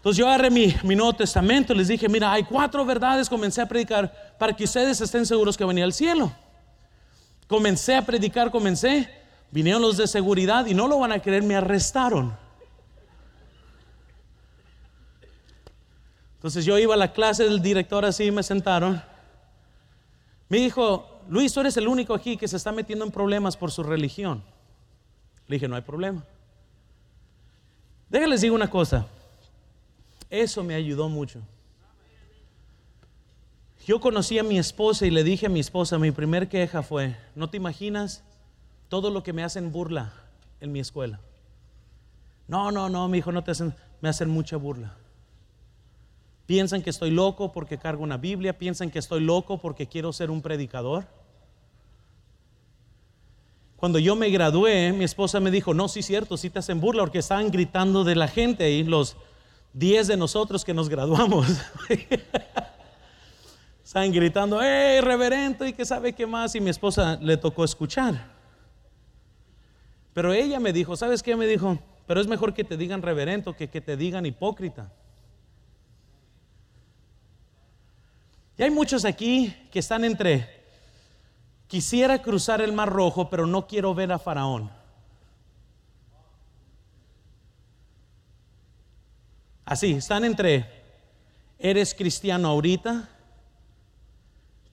[0.09, 3.69] Entonces yo agarré mi, mi Nuevo Testamento, les dije, mira, hay cuatro verdades, comencé a
[3.69, 6.33] predicar para que ustedes estén seguros que venía al cielo.
[7.47, 9.07] Comencé a predicar, comencé,
[9.51, 12.35] vinieron los de seguridad y no lo van a creer, me arrestaron.
[16.37, 19.03] Entonces yo iba a la clase del director así, me sentaron.
[20.49, 23.71] Me dijo, Luis, tú eres el único aquí que se está metiendo en problemas por
[23.71, 24.43] su religión.
[25.49, 26.25] Le dije, no hay problema.
[28.09, 29.07] Déjenles digo una cosa.
[30.31, 31.41] Eso me ayudó mucho.
[33.87, 37.17] Yo conocí a mi esposa y le dije a mi esposa, mi primer queja fue,
[37.35, 38.23] ¿no te imaginas
[38.89, 40.13] todo lo que me hacen burla
[40.61, 41.21] en mi escuela?
[42.47, 44.95] No, no, no, mi hijo, no te hacen, me hacen mucha burla.
[46.45, 50.31] Piensan que estoy loco porque cargo una Biblia, piensan que estoy loco porque quiero ser
[50.31, 51.07] un predicador.
[53.77, 57.03] Cuando yo me gradué, mi esposa me dijo, no, sí, cierto, sí te hacen burla
[57.03, 59.17] porque estaban gritando de la gente y los
[59.79, 61.47] 10 de nosotros que nos graduamos.
[63.85, 65.65] estaban gritando, ¡eh, reverendo!
[65.65, 66.55] y que sabe qué más.
[66.57, 68.37] Y mi esposa le tocó escuchar.
[70.13, 71.37] Pero ella me dijo, ¿sabes qué?
[71.37, 74.91] Me dijo, pero es mejor que te digan reverendo que que te digan hipócrita.
[78.57, 80.49] Y hay muchos aquí que están entre,
[81.69, 84.78] quisiera cruzar el mar rojo, pero no quiero ver a Faraón.
[89.69, 90.65] Así, están entre,
[91.59, 93.07] eres cristiano ahorita,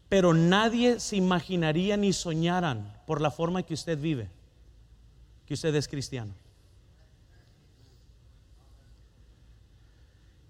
[0.08, 4.30] pero nadie se imaginaría ni soñaran por la forma que usted vive,
[5.46, 6.34] que usted es cristiano.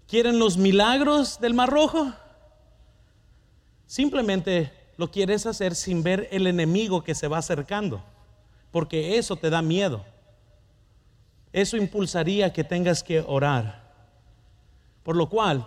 [0.06, 2.12] ¿Quieren los milagros del Mar Rojo?
[3.88, 8.00] Simplemente lo quieres hacer sin ver el enemigo que se va acercando,
[8.70, 10.04] porque eso te da miedo.
[11.52, 13.85] Eso impulsaría que tengas que orar.
[15.06, 15.64] Por lo cual,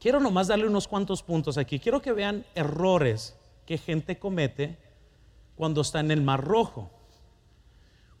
[0.00, 1.78] quiero nomás darle unos cuantos puntos aquí.
[1.78, 4.78] Quiero que vean errores que gente comete
[5.54, 6.90] cuando está en el mar rojo.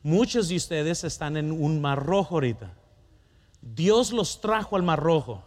[0.02, 2.74] Muchos de ustedes están en un mar rojo ahorita.
[3.62, 5.42] Dios los trajo al mar rojo.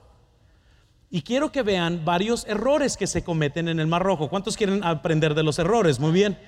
[1.12, 4.30] Y quiero que vean varios errores que se cometen en el Mar Rojo.
[4.30, 6.00] ¿Cuántos quieren aprender de los errores?
[6.00, 6.40] Muy bien.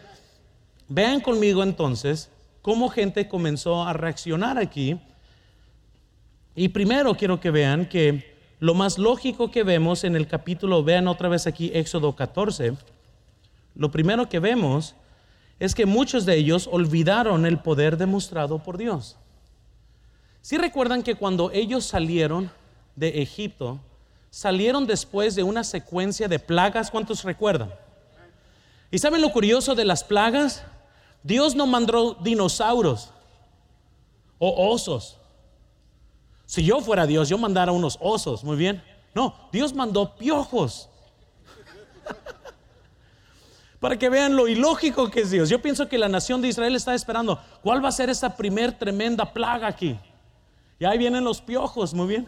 [0.87, 2.31] Vean conmigo entonces
[2.63, 4.99] cómo gente comenzó a reaccionar aquí.
[6.55, 11.07] Y primero quiero que vean que lo más lógico que vemos en el capítulo, vean
[11.07, 12.73] otra vez aquí Éxodo 14,
[13.75, 14.95] lo primero que vemos
[15.59, 19.17] es que muchos de ellos olvidaron el poder demostrado por Dios.
[20.41, 22.49] Si recuerdan que cuando ellos salieron
[22.95, 23.79] de Egipto,
[24.29, 26.91] salieron después de una secuencia de plagas.
[26.91, 27.73] ¿Cuántos recuerdan?
[28.91, 30.63] ¿Y saben lo curioso de las plagas?
[31.23, 33.11] Dios no mandó dinosaurios
[34.37, 35.18] o osos.
[36.49, 38.83] Si yo fuera Dios, yo mandara unos osos, muy bien.
[39.13, 40.89] No, Dios mandó piojos.
[43.79, 45.47] Para que vean lo ilógico que es Dios.
[45.47, 48.71] Yo pienso que la nación de Israel está esperando, ¿cuál va a ser esa primer
[48.71, 49.95] tremenda plaga aquí?
[50.79, 52.27] Y ahí vienen los piojos, muy bien.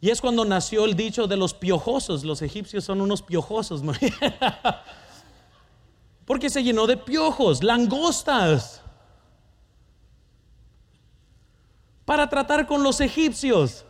[0.00, 2.24] Y es cuando nació el dicho de los piojosos.
[2.24, 3.80] Los egipcios son unos piojosos.
[6.26, 8.81] Porque se llenó de piojos, langostas.
[12.04, 13.84] Para tratar con los egipcios.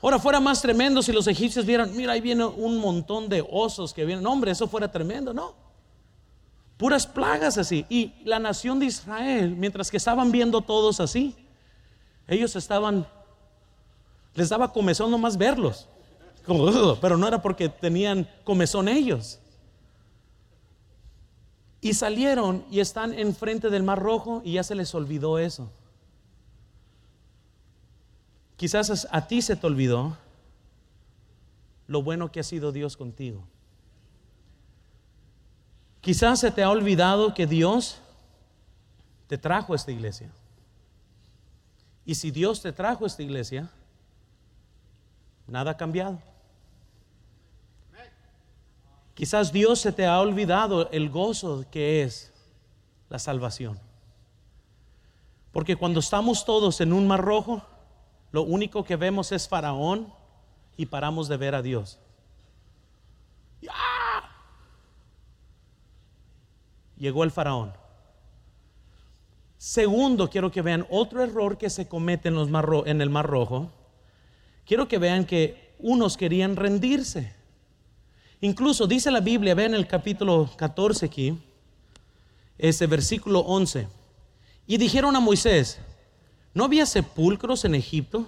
[0.00, 3.94] Ahora fuera más tremendo si los egipcios vieran, mira, ahí viene un montón de osos
[3.94, 4.24] que vienen.
[4.24, 5.54] No, hombre, eso fuera tremendo, ¿no?
[6.76, 7.86] Puras plagas así.
[7.88, 11.36] Y la nación de Israel, mientras que estaban viendo todos así,
[12.26, 13.06] ellos estaban
[14.34, 15.88] les daba comezón nomás verlos.
[17.00, 19.38] pero no era porque tenían comezón ellos.
[21.82, 25.70] Y salieron y están enfrente del Mar Rojo y ya se les olvidó eso.
[28.56, 30.16] Quizás a ti se te olvidó
[31.86, 33.44] lo bueno que ha sido Dios contigo.
[36.00, 37.98] Quizás se te ha olvidado que Dios
[39.26, 40.30] te trajo a esta iglesia.
[42.06, 43.70] Y si Dios te trajo a esta iglesia,
[45.52, 46.18] Nada ha cambiado.
[49.14, 52.32] Quizás Dios se te ha olvidado el gozo que es
[53.08, 53.78] la salvación.
[55.52, 57.62] Porque cuando estamos todos en un mar rojo,
[58.30, 60.12] lo único que vemos es Faraón
[60.76, 61.98] y paramos de ver a Dios.
[66.96, 67.72] Llegó el Faraón.
[69.58, 72.48] Segundo, quiero que vean otro error que se comete en, los
[72.86, 73.70] en el mar rojo
[74.66, 77.34] quiero que vean que unos querían rendirse.
[78.42, 81.38] Incluso dice la Biblia, vean el capítulo 14 aquí,
[82.58, 83.86] ese versículo 11.
[84.66, 85.78] Y dijeron a Moisés,
[86.52, 88.26] ¿no había sepulcros en Egipto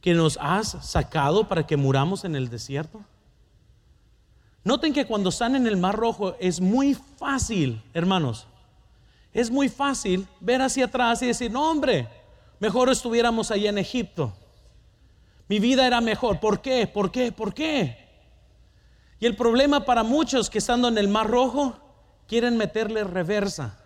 [0.00, 3.00] que nos has sacado para que muramos en el desierto?
[4.62, 8.46] Noten que cuando están en el Mar Rojo es muy fácil, hermanos,
[9.32, 12.08] es muy fácil ver hacia atrás y decir, no hombre,
[12.60, 14.32] mejor estuviéramos allá en Egipto.
[15.48, 16.38] Mi vida era mejor.
[16.38, 16.86] ¿Por qué?
[16.86, 17.32] ¿Por qué?
[17.32, 18.01] ¿Por qué?
[19.22, 21.78] Y el problema para muchos que estando en el Mar Rojo
[22.26, 23.78] quieren meterle reversa.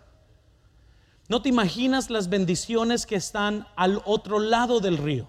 [1.27, 5.27] No te imaginas las bendiciones que están al otro lado del río.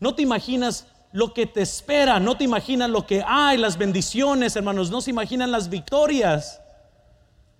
[0.00, 4.56] No te imaginas lo que te espera, no te imaginas lo que hay, las bendiciones,
[4.56, 6.62] hermanos, no se imaginan las victorias.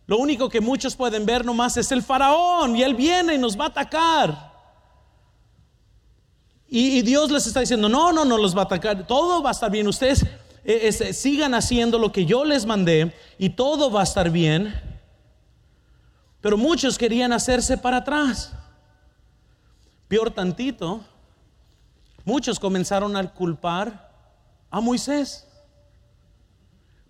[0.07, 3.61] Lo único que muchos pueden ver nomás es el faraón y él viene y nos
[3.61, 4.55] va a atacar.
[6.66, 9.52] Y, Dios les está diciendo, no, no, no los va a atacar, todo va a
[9.52, 9.86] estar bien.
[9.86, 10.26] Ustedes
[10.64, 14.74] eh, sigan haciendo lo que yo les mandé y todo va a estar bien.
[16.40, 18.52] Pero muchos querían hacerse para atrás.
[20.08, 21.02] Peor tantito,
[22.24, 24.12] muchos comenzaron a culpar
[24.70, 25.46] a Moisés.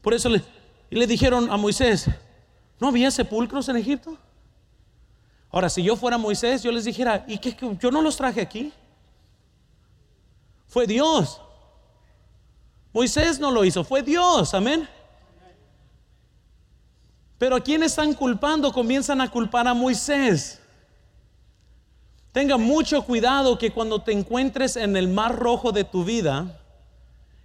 [0.00, 0.42] Por eso le,
[0.90, 2.07] le dijeron a Moisés,
[2.78, 4.18] ¿no había sepulcros en Egipto?
[5.50, 7.57] Ahora, si yo fuera Moisés, yo les dijera, ¿y qué?
[7.78, 8.72] Yo no los traje aquí.
[10.66, 11.40] Fue Dios.
[12.95, 14.88] Moisés no lo hizo, fue Dios, amén.
[17.38, 20.61] Pero a quien están culpando comienzan a culpar a Moisés.
[22.30, 26.61] Tenga mucho cuidado que cuando te encuentres en el mar rojo de tu vida,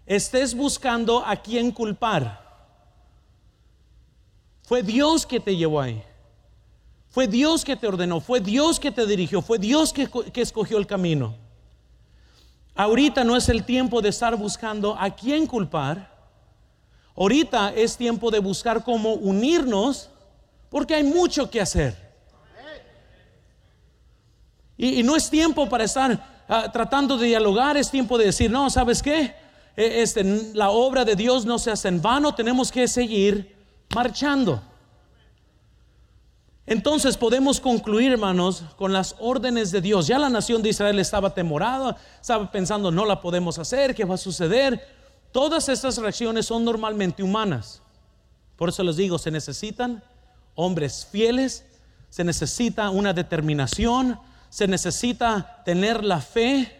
[0.05, 2.47] estés buscando a quien culpar.
[4.61, 6.03] Fue Dios que te llevó ahí.
[7.09, 8.19] Fue Dios que te ordenó.
[8.19, 9.41] Fue Dios que te dirigió.
[9.41, 11.48] Fue Dios que, que escogió el camino.
[12.79, 16.15] Ahorita no es el tiempo de estar buscando a quién culpar.
[17.13, 20.09] Ahorita es tiempo de buscar cómo unirnos
[20.69, 21.93] porque hay mucho que hacer.
[24.77, 28.69] Y, no es tiempo para estar ah, tratando de dialogar, es tiempo de decir, no,
[28.69, 29.35] ¿sabes qué?
[29.75, 30.23] E, este,
[30.53, 33.57] la obra de Dios no se hace en vano, tenemos que seguir
[33.93, 34.63] marchando.
[36.69, 40.05] Entonces podemos concluir, hermanos, con las órdenes de Dios.
[40.05, 44.13] Ya la nación de Israel estaba temorada, estaba pensando, no la podemos hacer, ¿qué va
[44.13, 44.79] a suceder?
[45.31, 47.81] Todas estas reacciones son normalmente humanas.
[48.55, 50.03] Por eso les digo, se necesitan
[50.53, 51.65] hombres fieles,
[52.11, 54.19] se necesita una determinación,
[54.51, 56.71] se necesita tener la fe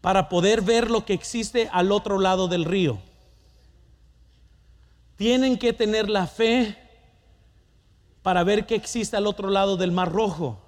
[0.00, 2.98] para poder ver lo que existe al otro lado del río.
[5.14, 6.81] Tienen que tener la fe
[8.22, 10.60] para ver qué existe al otro lado del mar rojo.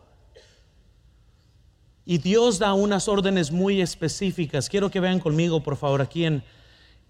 [2.05, 4.69] Y Dios da unas órdenes muy específicas.
[4.69, 6.43] Quiero que vean conmigo, por favor, aquí en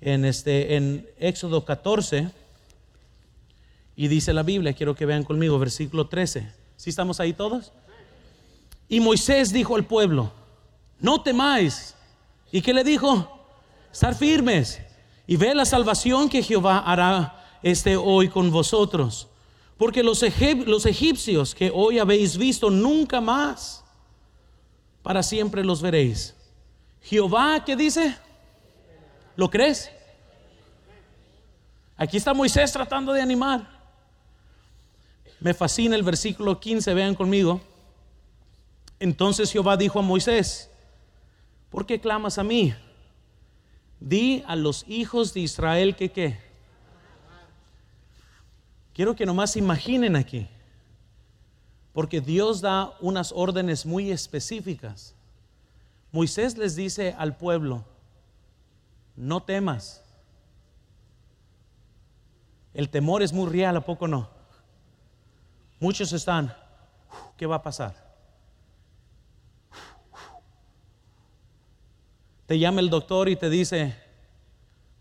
[0.05, 2.30] en, este, en Éxodo 14
[3.97, 6.53] y dice la Biblia, quiero que vean conmigo, versículo 13.
[6.76, 7.72] ¿Sí estamos ahí todos?
[8.88, 10.30] Y Moisés dijo al pueblo,
[11.01, 11.95] no temáis.
[12.53, 13.47] ¿Y qué le dijo?
[13.92, 14.80] Estar firmes
[15.26, 19.28] y ve la salvación que Jehová hará este hoy con vosotros.
[19.77, 20.25] Porque los,
[20.66, 23.85] los egipcios que hoy habéis visto, nunca más,
[25.03, 26.35] para siempre los veréis.
[27.03, 28.16] Jehová, ¿qué dice?
[29.37, 29.91] ¿Lo crees?
[31.97, 33.68] Aquí está Moisés tratando de animar.
[35.41, 37.61] Me fascina el versículo 15, vean conmigo.
[38.99, 40.70] Entonces Jehová dijo a Moisés,
[41.68, 42.72] ¿por qué clamas a mí?
[44.01, 46.43] Di a los hijos de Israel que qué.
[48.95, 50.49] Quiero que nomás imaginen aquí,
[51.92, 55.14] porque Dios da unas órdenes muy específicas.
[56.12, 57.84] Moisés les dice al pueblo,
[59.16, 60.01] no temas.
[62.72, 64.30] El temor es muy real, ¿a poco no?
[65.80, 66.55] Muchos están,
[67.36, 67.97] ¿qué va a pasar?
[72.47, 74.03] Te llama el doctor y te dice,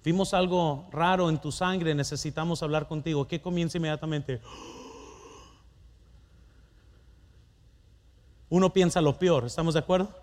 [0.03, 3.27] vimos algo raro en tu sangre, necesitamos hablar contigo.
[3.27, 4.41] ¿Qué comienza inmediatamente?
[8.49, 10.13] Uno piensa lo peor, ¿estamos de acuerdo?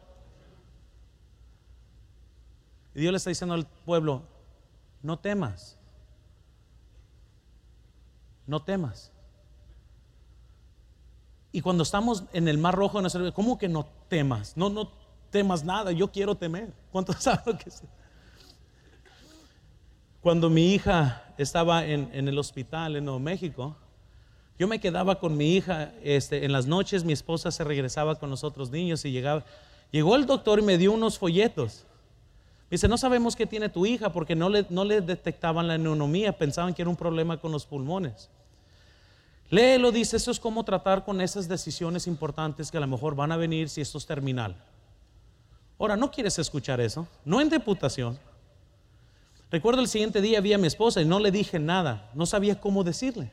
[2.95, 4.23] Y Dios le está diciendo al pueblo,
[5.03, 5.79] no temas,
[8.47, 9.13] no temas.
[11.53, 13.01] Y cuando estamos en el mar rojo,
[13.35, 14.57] ¿cómo que no temas?
[14.57, 14.93] No, no
[15.31, 16.73] temas nada, yo quiero temer.
[16.93, 17.83] ¿Cuántos saben lo que es?
[20.21, 23.77] Cuando mi hija estaba en, el hospital en Nuevo México,
[24.59, 28.29] yo me quedaba con mi hija este, en las noches, mi esposa se regresaba con
[28.29, 29.45] los otros niños y llegaba.
[29.91, 31.87] Llegó el doctor y me dio unos folletos
[32.71, 36.39] Dice, no sabemos qué tiene tu hija porque no le, no le detectaban la neumonía,
[36.39, 38.31] pensaban que era un problema con los pulmones.
[39.51, 43.33] Léelo, dice, eso es cómo tratar con esas decisiones importantes que a lo mejor van
[43.33, 44.57] a venir si esto es terminal.
[45.81, 47.09] Ahora, ¿no quieres escuchar eso?
[47.25, 48.17] No en deputación.
[49.51, 52.61] Recuerdo el siguiente día vi a mi esposa y no le dije nada, no sabía
[52.61, 53.33] cómo decirle.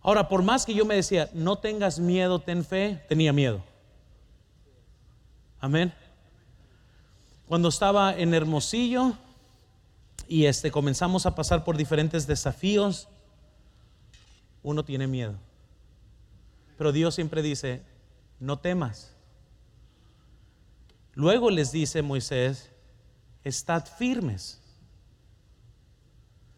[0.00, 3.62] Ahora, por más que yo me decía, no tengas miedo, ten fe, tenía miedo.
[5.60, 5.92] Amén
[7.46, 9.12] cuando estaba en Hermosillo
[10.26, 13.08] y este, comenzamos a pasar por diferentes desafíos,
[14.62, 15.34] uno tiene miedo.
[16.78, 17.82] Pero Dios siempre dice,
[18.40, 19.14] no temas.
[21.12, 22.70] Luego les dice Moisés,
[23.44, 24.60] estad firmes.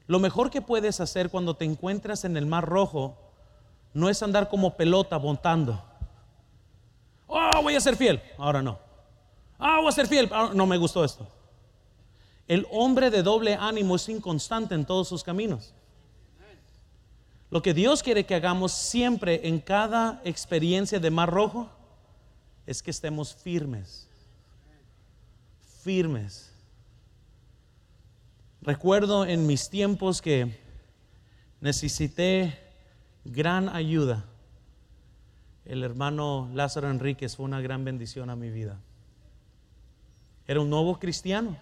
[0.07, 3.18] Lo mejor que puedes hacer cuando te encuentras en el mar rojo
[3.93, 5.82] no es andar como pelota montando.
[7.26, 8.22] Oh, voy a ser fiel.
[8.39, 8.78] Ahora no.
[9.59, 10.30] Ah, voy a ser fiel.
[10.55, 11.26] no me gustó esto.
[12.47, 15.74] El hombre de doble ánimo es inconstante en todos sus caminos.
[17.51, 21.68] Lo que Dios quiere que hagamos siempre en cada experiencia de mar rojo
[22.66, 24.09] es que estemos firmes.
[25.82, 26.45] Firmes.
[28.67, 30.59] Recuerdo en mis tiempos que
[31.61, 32.59] necesité
[33.25, 34.25] gran ayuda.
[35.64, 38.81] El hermano Lázaro Enríquez fue una gran bendición a mi vida.
[40.49, 41.57] Era un nuevo cristiano.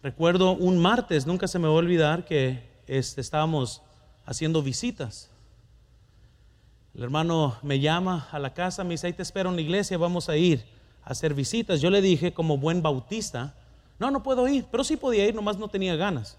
[0.00, 3.82] Recuerdo un martes, nunca se me va a olvidar que este, estábamos
[4.24, 5.28] haciendo visitas.
[6.94, 9.98] El hermano me llama a la casa, me dice, ahí te espero en la iglesia,
[9.98, 10.64] vamos a ir
[11.02, 11.80] a hacer visitas.
[11.80, 13.56] Yo le dije como buen bautista,
[14.02, 16.36] no, no puedo ir, pero sí podía ir, nomás no tenía ganas.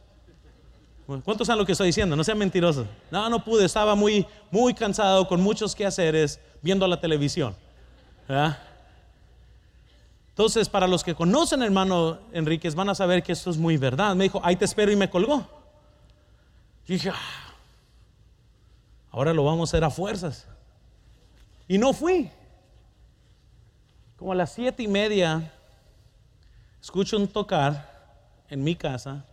[1.05, 2.13] ¿Cuántos saben lo que estoy diciendo?
[2.13, 2.85] No sean mentirosos.
[3.09, 7.55] No, no pude, estaba muy, muy cansado, con muchos quehaceres, viendo la televisión.
[10.29, 14.13] Entonces, para los que conocen hermano Enríquez, van a saber que esto es muy verdad.
[14.13, 15.47] Me dijo, ahí te espero y me colgó.
[16.85, 17.53] Dije, ah,
[19.09, 20.47] ahora lo vamos a hacer a fuerzas.
[21.67, 22.29] Y no fui.
[24.17, 25.53] Como a las siete y media,
[26.83, 29.25] escucho un tocar en mi casa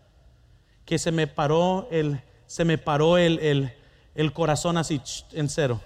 [0.84, 3.72] que se me paró el, se me paró el,
[4.14, 5.00] el corazón así
[5.32, 5.80] en cero.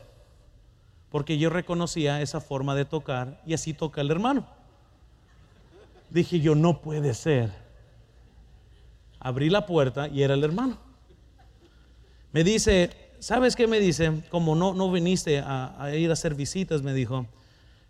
[1.11, 4.47] Porque yo reconocía esa forma de tocar y así toca el hermano.
[6.11, 7.51] Dije yo, no puede ser.
[9.19, 10.77] Abrí la puerta y era el hermano.
[12.31, 12.91] Me dice,
[13.21, 14.23] ¿sabes qué me dice?
[14.29, 17.27] Como no, no viniste a, ir a hacer visitas, me dijo,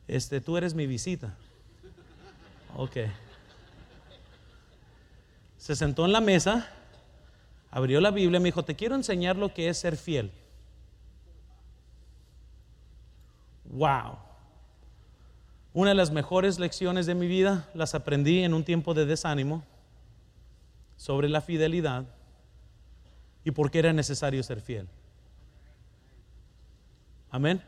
[0.06, 1.34] este, tú eres mi visita.
[2.76, 2.98] Ok.
[5.64, 6.68] Se sentó en la mesa
[7.70, 10.30] abrió la Biblia y me dijo, te quiero enseñar lo que es ser fiel.
[13.64, 14.18] Wow.
[15.72, 19.64] Una de las mejores lecciones de mi vida las aprendí en un tiempo de desánimo
[20.98, 22.04] sobre la fidelidad
[23.42, 24.86] y por qué era necesario ser fiel.
[27.30, 27.62] Amén.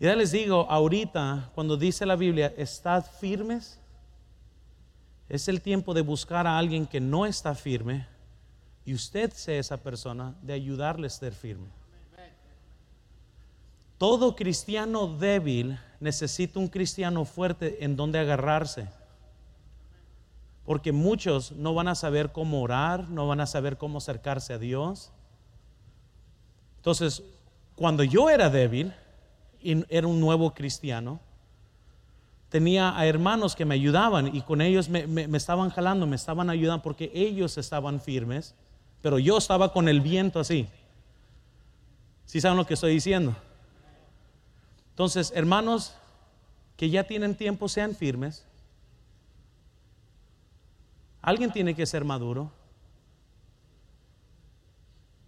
[0.00, 3.78] Y ya les digo, ahorita, cuando dice la Biblia, estad firmes,
[5.28, 8.06] es el tiempo de buscar a alguien que no está firme
[8.84, 11.68] y usted sea esa persona de ayudarle a ser firme.
[13.98, 18.88] Todo cristiano débil necesita un cristiano fuerte en donde agarrarse.
[20.64, 24.58] Porque muchos no van a saber cómo orar, no van a saber cómo acercarse a
[24.58, 25.10] Dios.
[26.76, 27.22] Entonces,
[27.74, 28.94] cuando yo era débil
[29.60, 31.20] y era un nuevo cristiano,
[32.48, 36.50] tenía a hermanos que me ayudaban y con ellos me, me estaban jalando, me estaban
[36.50, 38.54] ayudando porque ellos estaban firmes
[39.02, 40.68] pero yo estaba con el viento así.
[42.26, 43.34] ¿Sí saben lo que estoy diciendo?
[44.90, 45.94] Entonces, hermanos
[46.76, 48.44] que ya tienen tiempo, sean firmes.
[51.22, 52.52] Alguien tiene que ser maduro.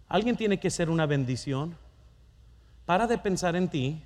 [0.07, 1.77] Alguien tiene que ser una bendición.
[2.85, 4.01] Para de pensar en ti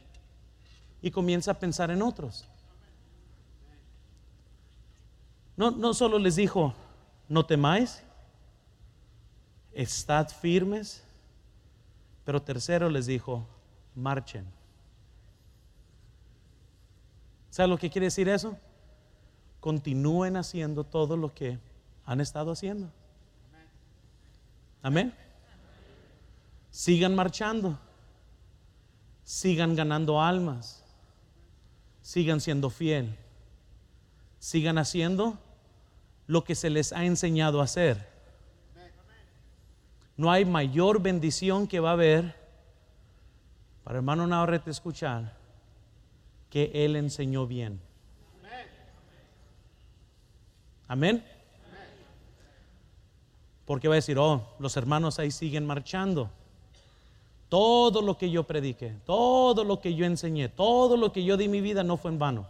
[1.02, 2.48] y comienza a pensar en otros.
[5.58, 6.74] No, no solo les dijo,
[7.30, 8.04] no temáis,
[9.72, 11.04] estad firmes,
[12.24, 13.46] pero tercero les dijo,
[13.94, 14.46] marchen.
[17.50, 18.58] ¿Sabe lo que quiere decir eso?
[19.60, 21.58] Continúen haciendo todo lo que
[22.06, 22.90] han estado haciendo.
[24.82, 25.14] Amén.
[26.70, 27.80] Sigan marchando.
[29.24, 30.84] Sigan ganando almas.
[32.02, 33.18] Sigan siendo fiel.
[34.40, 35.40] Sigan haciendo
[36.28, 38.08] lo que se les ha enseñado a hacer.
[40.18, 42.36] No hay mayor bendición que va a haber
[43.84, 45.34] para hermano Navarrete escuchar
[46.50, 47.80] que él enseñó bien.
[50.88, 51.24] Amén.
[53.66, 56.30] Porque va a decir, oh, los hermanos ahí siguen marchando.
[57.50, 61.48] Todo lo que yo prediqué, todo lo que yo enseñé, todo lo que yo di
[61.48, 62.48] mi vida no fue en vano.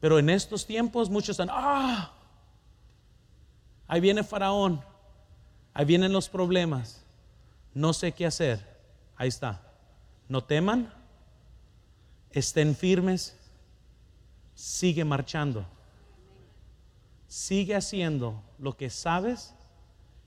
[0.00, 2.12] Pero en estos tiempos muchos están, ah,
[3.90, 4.80] Ahí viene Faraón.
[5.74, 7.02] Ahí vienen los problemas.
[7.74, 8.64] No sé qué hacer.
[9.16, 9.60] Ahí está.
[10.28, 10.94] No teman.
[12.30, 13.36] Estén firmes.
[14.54, 15.66] Sigue marchando.
[17.26, 19.54] Sigue haciendo lo que sabes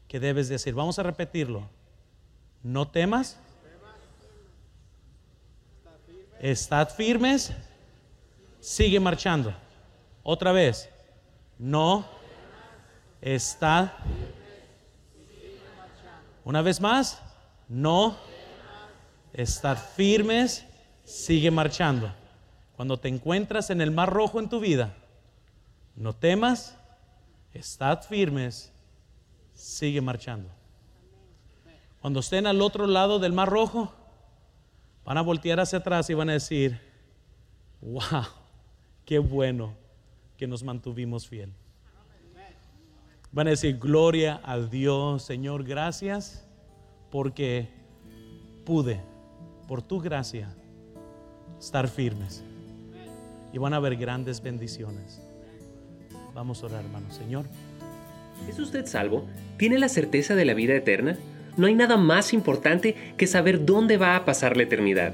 [0.10, 0.74] que debes decir.
[0.74, 1.70] Vamos a repetirlo.
[2.64, 3.38] No temas.
[6.42, 7.54] Estad firmes
[8.64, 9.53] sigue marchando.
[10.24, 10.89] Otra vez,
[11.59, 12.05] no
[13.20, 13.97] está.
[16.45, 17.22] Una vez más,
[17.68, 18.16] no
[19.34, 20.66] estar firmes,
[21.03, 22.14] sigue marchando.
[22.78, 24.95] Cuando te encuentras en el mar rojo en tu vida,
[25.95, 26.78] no temas,
[27.53, 28.72] estad firmes,
[29.53, 30.49] sigue marchando.
[31.99, 33.93] Cuando estén al otro lado del mar rojo,
[35.03, 36.80] van a voltear hacia atrás y van a decir,
[37.82, 38.24] wow,
[39.06, 39.74] qué bueno
[40.38, 41.51] que nos mantuvimos fiel.
[43.32, 46.47] Van a decir, gloria a Dios, Señor, gracias
[47.10, 47.68] porque
[48.64, 48.99] pude,
[49.68, 50.54] por tu gracia,
[51.60, 52.43] estar firmes.
[53.51, 55.22] Y van a haber grandes bendiciones.
[56.34, 57.12] Vamos a orar, hermano.
[57.12, 57.45] Señor.
[58.47, 59.28] ¿Es usted salvo?
[59.58, 61.18] ¿Tiene la certeza de la vida eterna?
[61.56, 65.14] No hay nada más importante que saber dónde va a pasar la eternidad.